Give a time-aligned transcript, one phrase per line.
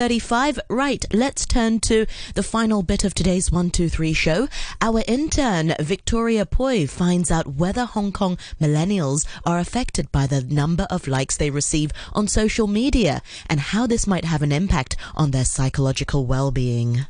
[0.00, 0.60] 35.
[0.70, 4.48] Right, let's turn to the final bit of today's 123 show.
[4.80, 10.86] Our intern, Victoria Pui, finds out whether Hong Kong millennials are affected by the number
[10.88, 15.32] of likes they receive on social media and how this might have an impact on
[15.32, 17.04] their psychological well being.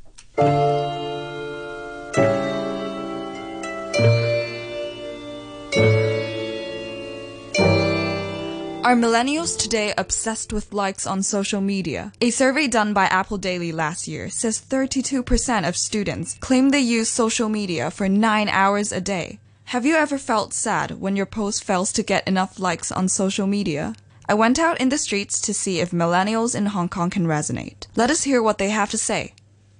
[8.91, 12.11] Are millennials today obsessed with likes on social media?
[12.21, 17.09] A survey done by Apple Daily last year says 32% of students claim they use
[17.09, 19.39] social media for 9 hours a day.
[19.67, 23.47] Have you ever felt sad when your post fails to get enough likes on social
[23.47, 23.95] media?
[24.29, 27.87] I went out in the streets to see if millennials in Hong Kong can resonate.
[27.95, 29.35] Let us hear what they have to say.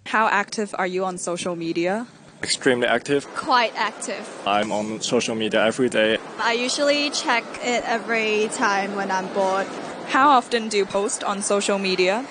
[0.07, 2.07] How active are you on social media?
[2.43, 3.27] Extremely active.
[3.35, 4.25] Quite active.
[4.47, 6.19] I'm on social media every day.
[6.39, 9.67] I usually check it every time when I'm bored.
[10.09, 12.27] How often do you post on social media?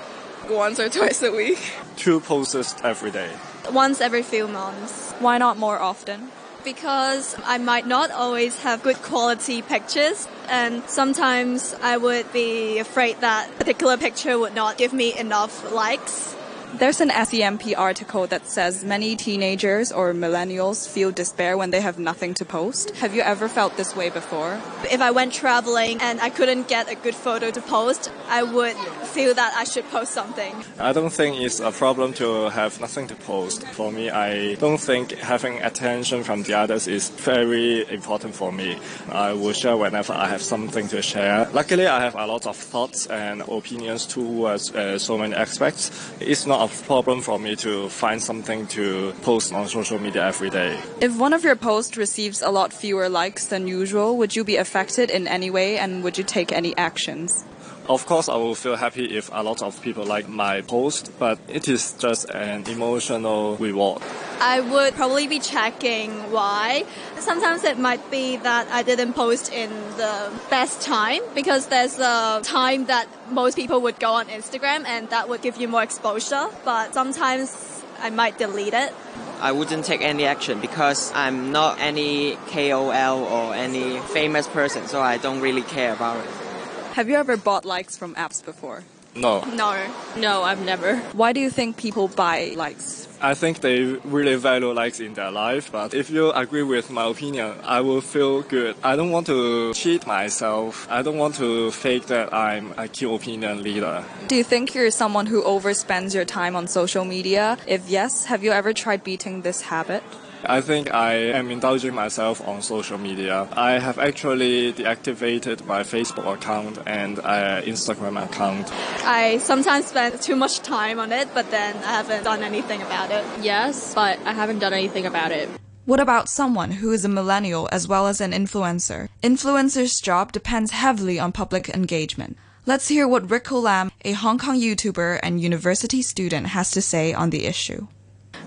[0.50, 1.60] Once or twice a week.
[1.96, 3.30] Two posts every day.
[3.72, 5.12] Once every few months.
[5.20, 6.32] Why not more often?
[6.64, 13.22] Because I might not always have good quality pictures, and sometimes I would be afraid
[13.22, 16.36] that a particular picture would not give me enough likes.
[16.76, 21.98] There's an SCMP article that says many teenagers or millennials feel despair when they have
[21.98, 22.92] nothing to post.
[22.98, 24.62] Have you ever felt this way before?
[24.90, 28.78] If I went traveling and I couldn't get a good photo to post, I would
[29.04, 30.54] feel that I should post something.
[30.80, 33.68] I don't think it's a problem to have nothing to post.
[33.70, 38.78] For me, I don't think having attention from the others is very important for me.
[39.12, 41.50] I will share whenever I have something to share.
[41.52, 45.92] Luckily, I have a lot of thoughts and opinions towards uh, so many aspects.
[46.20, 50.50] It's not a problem for me to find something to post on social media every
[50.50, 50.78] day.
[51.00, 54.58] If one of your posts receives a lot fewer likes than usual, would you be
[54.58, 57.46] affected in any way and would you take any actions?
[57.90, 61.40] Of course, I will feel happy if a lot of people like my post, but
[61.48, 64.04] it is just an emotional reward.
[64.40, 66.84] I would probably be checking why.
[67.18, 72.42] Sometimes it might be that I didn't post in the best time because there's a
[72.44, 76.46] time that most people would go on Instagram and that would give you more exposure,
[76.64, 78.94] but sometimes I might delete it.
[79.42, 85.02] I wouldn't take any action because I'm not any KOL or any famous person, so
[85.02, 86.49] I don't really care about it.
[86.94, 88.84] Have you ever bought likes from apps before?
[89.16, 89.42] No.
[89.42, 89.76] No.
[90.18, 90.98] No, I've never.
[91.14, 93.08] Why do you think people buy likes?
[93.22, 97.06] I think they really value likes in their life, but if you agree with my
[97.06, 98.76] opinion, I will feel good.
[98.84, 100.88] I don't want to cheat myself.
[100.90, 104.04] I don't want to fake that I'm a key opinion leader.
[104.28, 107.58] Do you think you're someone who overspends your time on social media?
[107.68, 110.04] If yes, have you ever tried beating this habit?
[110.46, 113.48] I think I am indulging myself on social media.
[113.54, 118.72] I have actually deactivated my Facebook account and uh, Instagram account.
[119.06, 123.12] I sometimes spend too much time on it, but then I haven't done anything about
[123.12, 123.26] it.
[123.42, 125.50] Yes, but I haven't done anything about it.
[125.86, 129.10] What about someone who is a millennial as well as an influencer?
[129.24, 132.38] Influencer's job depends heavily on public engagement.
[132.66, 137.14] Let's hear what Rick Lam, a Hong Kong YouTuber and university student, has to say
[137.14, 137.88] on the issue.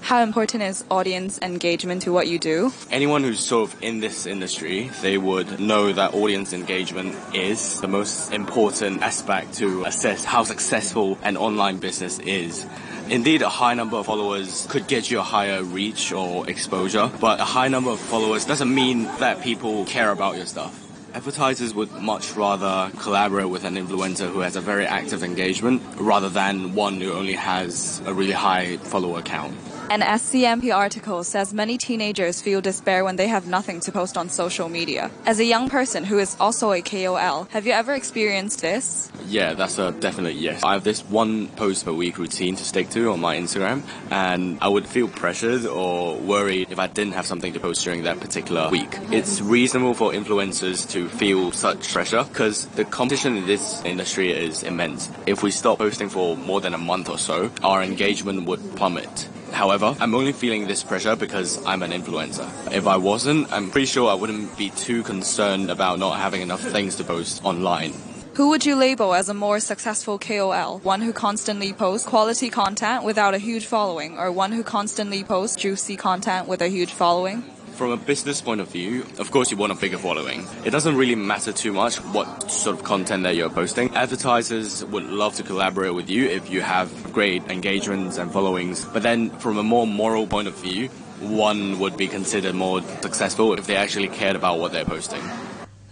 [0.03, 2.73] How important is audience engagement to what you do?
[2.91, 7.87] Anyone who's sort of in this industry, they would know that audience engagement is the
[7.87, 12.67] most important aspect to assess how successful an online business is.
[13.09, 17.39] Indeed, a high number of followers could get you a higher reach or exposure, but
[17.39, 20.79] a high number of followers doesn't mean that people care about your stuff.
[21.15, 26.29] Advertisers would much rather collaborate with an influencer who has a very active engagement rather
[26.29, 29.55] than one who only has a really high follower count.
[29.93, 34.31] An SCMP article says many teenagers feel despair when they have nothing to post on
[34.31, 35.11] social media.
[35.27, 39.13] As a young person who is also a KOL, have you ever experienced this?
[39.27, 40.65] Yeah, that's a definite yes.
[40.65, 44.57] I have this one post per week routine to stick to on my Instagram, and
[44.63, 48.19] I would feel pressured or worried if I didn't have something to post during that
[48.19, 48.97] particular week.
[49.11, 54.63] It's reasonable for influencers to feel such pressure because the competition in this industry is
[54.63, 55.11] immense.
[55.27, 59.29] If we stop posting for more than a month or so, our engagement would plummet.
[59.53, 62.49] However, I'm only feeling this pressure because I'm an influencer.
[62.73, 66.61] If I wasn't, I'm pretty sure I wouldn't be too concerned about not having enough
[66.61, 67.93] things to post online.
[68.35, 70.79] Who would you label as a more successful KOL?
[70.79, 75.57] One who constantly posts quality content without a huge following, or one who constantly posts
[75.57, 77.45] juicy content with a huge following?
[77.83, 80.47] From a business point of view, of course you want a bigger following.
[80.65, 83.93] It doesn't really matter too much what sort of content that you're posting.
[83.97, 88.85] Advertisers would love to collaborate with you if you have great engagements and followings.
[88.85, 93.53] But then from a more moral point of view, one would be considered more successful
[93.55, 95.23] if they actually cared about what they're posting.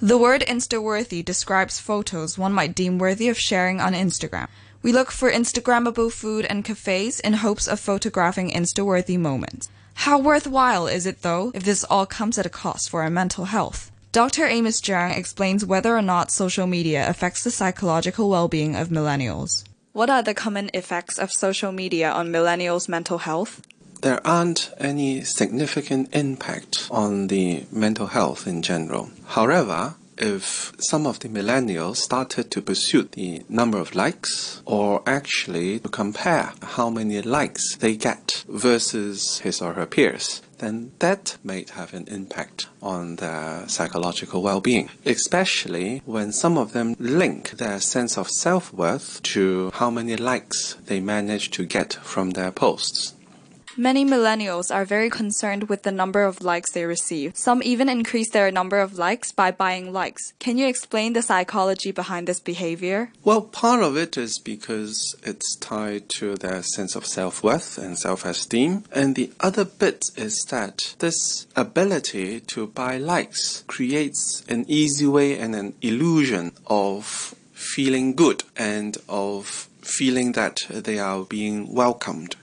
[0.00, 4.46] The word Insta-worthy describes photos one might deem worthy of sharing on Instagram.
[4.80, 9.68] We look for Instagrammable food and cafes in hopes of photographing Insta-worthy moments.
[10.04, 13.44] How worthwhile is it though if this all comes at a cost for our mental
[13.44, 13.92] health?
[14.12, 14.46] Dr.
[14.46, 19.62] Amos Cheung explains whether or not social media affects the psychological well-being of millennials.
[19.92, 23.60] What are the common effects of social media on millennials' mental health?
[24.00, 29.10] There aren't any significant impact on the mental health in general.
[29.26, 35.78] However, if some of the millennials started to pursue the number of likes or actually
[35.80, 41.64] to compare how many likes they get versus his or her peers, then that may
[41.72, 48.18] have an impact on their psychological well-being, especially when some of them link their sense
[48.18, 53.14] of self-worth to how many likes they manage to get from their posts.
[53.80, 57.34] Many millennials are very concerned with the number of likes they receive.
[57.34, 60.34] Some even increase their number of likes by buying likes.
[60.38, 63.10] Can you explain the psychology behind this behavior?
[63.24, 67.98] Well, part of it is because it's tied to their sense of self worth and
[67.98, 68.84] self esteem.
[68.92, 75.38] And the other bit is that this ability to buy likes creates an easy way
[75.38, 82.36] and an illusion of feeling good and of feeling that they are being welcomed.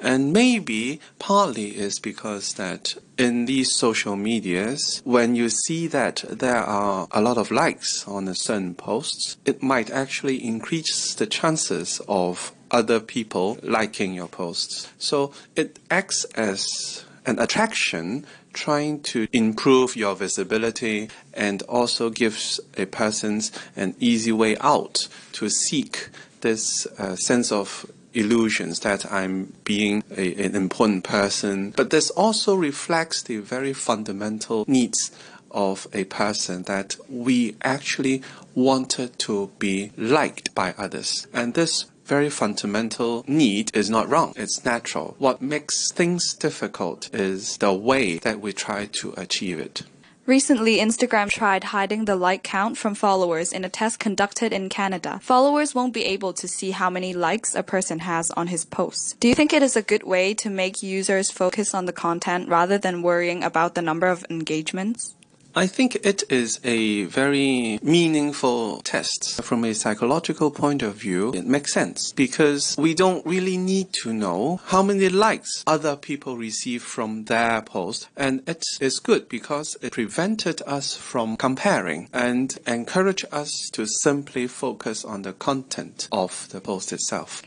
[0.00, 6.56] And maybe partly is because that in these social medias, when you see that there
[6.56, 12.00] are a lot of likes on a certain posts, it might actually increase the chances
[12.08, 14.88] of other people liking your posts.
[14.98, 22.86] So it acts as an attraction trying to improve your visibility and also gives a
[22.86, 23.42] person
[23.76, 26.08] an easy way out to seek
[26.40, 32.54] this uh, sense of illusions that I'm being a, an important person, but this also
[32.54, 35.10] reflects the very fundamental needs
[35.50, 38.22] of a person that we actually
[38.54, 41.26] wanted to be liked by others.
[41.32, 44.32] And this very fundamental need is not wrong.
[44.36, 45.14] It's natural.
[45.18, 49.82] What makes things difficult is the way that we try to achieve it.
[50.26, 55.18] Recently, Instagram tried hiding the like count from followers in a test conducted in Canada.
[55.22, 59.14] Followers won't be able to see how many likes a person has on his posts.
[59.14, 62.48] Do you think it is a good way to make users focus on the content
[62.48, 65.14] rather than worrying about the number of engagements?
[65.54, 69.42] I think it is a very meaningful test.
[69.42, 74.12] From a psychological point of view, it makes sense because we don't really need to
[74.12, 78.08] know how many likes other people receive from their post.
[78.16, 84.46] And it is good because it prevented us from comparing and encourage us to simply
[84.46, 87.42] focus on the content of the post itself.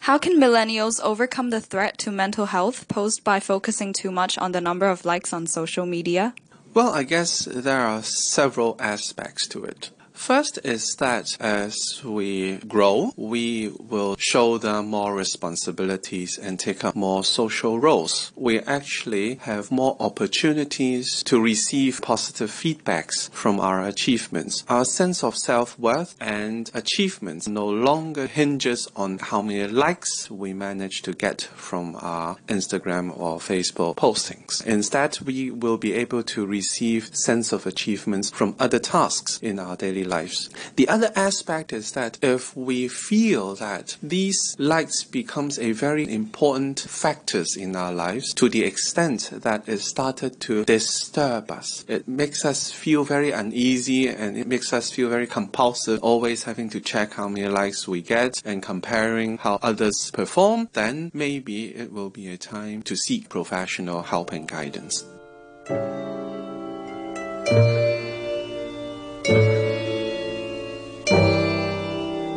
[0.00, 4.52] How can millennials overcome the threat to mental health posed by focusing too much on
[4.52, 6.34] the number of likes on social media?
[6.76, 9.92] Well, I guess there are several aspects to it.
[10.16, 17.22] First is that as we grow, we will shoulder more responsibilities and take up more
[17.22, 18.32] social roles.
[18.34, 24.64] We actually have more opportunities to receive positive feedbacks from our achievements.
[24.68, 31.02] Our sense of self-worth and achievements no longer hinges on how many likes we manage
[31.02, 34.64] to get from our Instagram or Facebook postings.
[34.66, 39.76] Instead, we will be able to receive sense of achievements from other tasks in our
[39.76, 40.50] daily lives.
[40.76, 46.80] The other aspect is that if we feel that these likes becomes a very important
[46.80, 52.44] factors in our lives to the extent that it started to disturb us, it makes
[52.44, 57.12] us feel very uneasy and it makes us feel very compulsive, always having to check
[57.14, 62.28] how many likes we get and comparing how others perform, then maybe it will be
[62.28, 65.04] a time to seek professional help and guidance.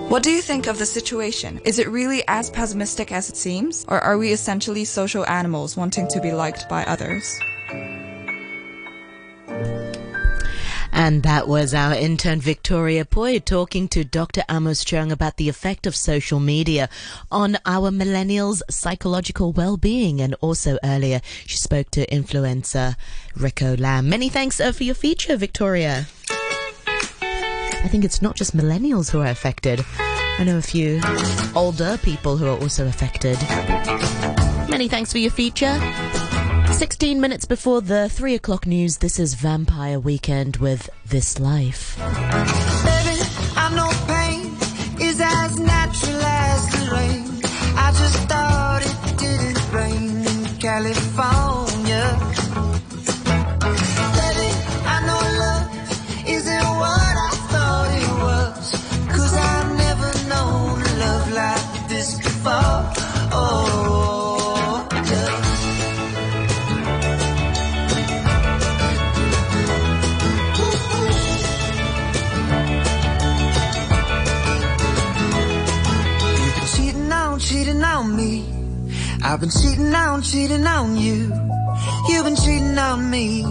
[0.10, 1.62] What do you think of the situation?
[1.66, 3.86] Is it really as pessimistic as it seems?
[3.88, 7.40] Or are we essentially social animals wanting to be liked by others?
[10.92, 14.42] And that was our intern Victoria Pui talking to Dr.
[14.50, 16.90] Amos Cheung about the effect of social media
[17.32, 20.22] on our millennials' psychological well-being.
[20.22, 22.96] And also earlier, she spoke to influencer
[23.36, 24.10] Rico Lam.
[24.10, 26.08] Many thanks uh, for your feature, Victoria.
[27.82, 29.84] I think it's not just millennials who are affected.
[29.98, 31.02] I know a few
[31.56, 33.38] older people who are also affected.
[34.70, 35.80] Many thanks for your feature.
[36.74, 41.98] 16 minutes before the 3 o'clock news, this is Vampire Weekend with This Life.
[79.40, 81.34] I've been cheating on, cheating on you.
[82.10, 83.42] You've been cheating on me.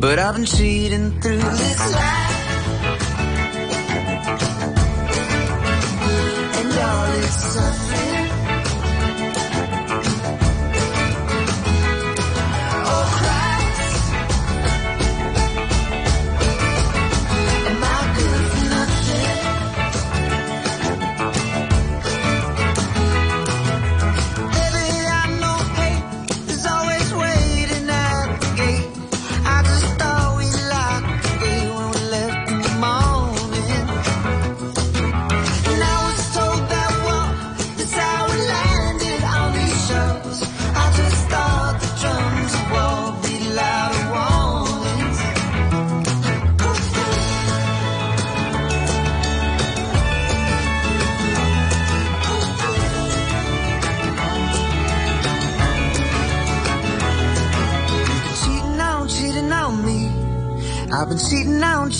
[0.00, 2.30] But I've been cheating through this life.
[6.56, 8.11] And all its suffering.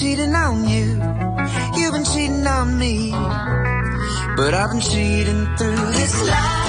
[0.02, 1.00] cheating on you.
[1.76, 3.12] You've been cheating on me.
[4.36, 6.61] But I've been cheating through this life.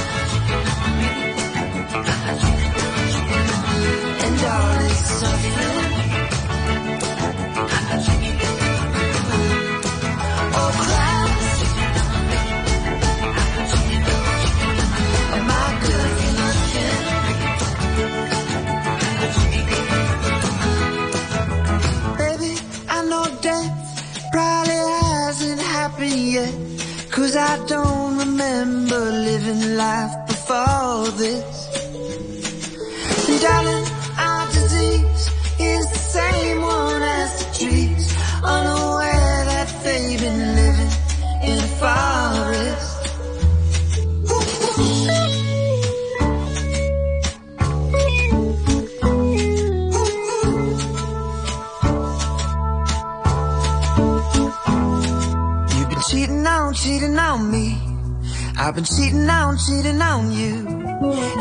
[59.66, 60.56] cheating on you.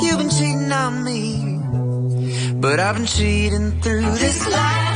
[0.00, 1.58] You've been cheating on me.
[2.60, 4.88] But I've been cheating through this life.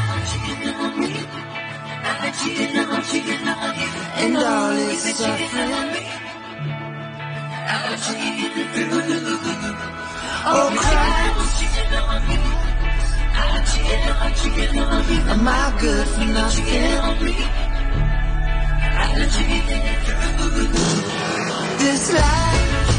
[4.19, 5.71] And all this suffering.
[10.49, 11.63] Oh, Christ.
[15.29, 16.67] Am I good for nothing?
[21.79, 22.96] This life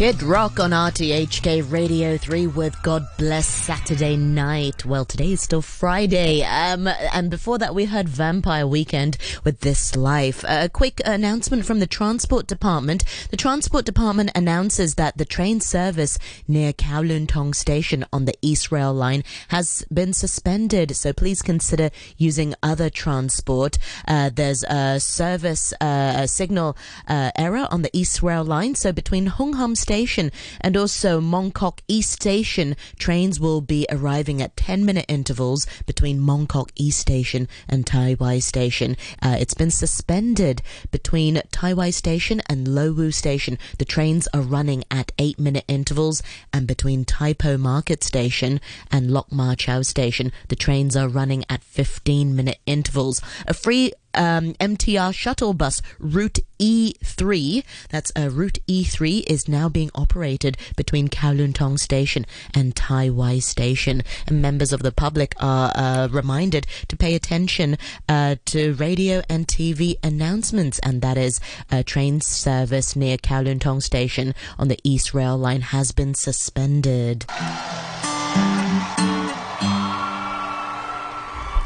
[0.00, 4.86] Kid Rock on RTHK Radio 3 with God Bless Saturday Night.
[4.86, 6.42] Well, today is still Friday.
[6.42, 10.42] Um, and before that, we heard Vampire Weekend with This Life.
[10.48, 13.04] A quick announcement from the Transport Department.
[13.30, 18.72] The Transport Department announces that the train service near Kowloon Tong Station on the East
[18.72, 20.96] Rail Line has been suspended.
[20.96, 23.76] So please consider using other transport.
[24.08, 26.74] Uh, there's a service uh, signal
[27.06, 28.74] uh, error on the East Rail Line.
[28.74, 34.56] So between Hung Hom Station and also Mongkok East Station, trains will be arriving at
[34.56, 38.96] 10 minute intervals between Mongkok East Station and Tai Wai Station.
[39.20, 43.58] Uh, it's been suspended between Tai Wai Station and Lo Wu Station.
[43.78, 46.22] The trains are running at 8 minute intervals
[46.52, 48.60] and between Tai Po Market Station
[48.92, 53.20] and Lok Ma Chau Station, the trains are running at 15 minute intervals.
[53.48, 59.90] A free um, MTR shuttle bus Route E3, that's uh, Route E3, is now being
[59.94, 64.02] operated between Kowloon Tong Station and Tai Wai Station.
[64.26, 69.46] And members of the public are uh, reminded to pay attention uh, to radio and
[69.46, 75.14] TV announcements, and that is uh, train service near Kowloon Tong Station on the East
[75.14, 77.24] Rail Line has been suspended.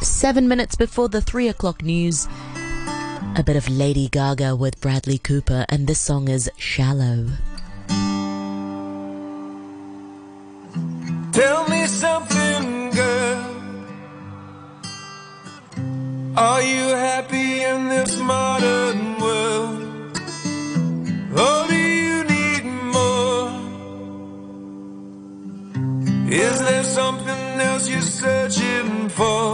[0.05, 2.29] Seven minutes before the three o'clock news,
[3.37, 7.27] a bit of Lady Gaga with Bradley Cooper, and this song is Shallow.
[11.33, 13.55] Tell me something, girl.
[16.37, 20.19] Are you happy in this modern world?
[21.39, 23.51] Or do you need more?
[26.31, 29.54] Is there something else you're searching for?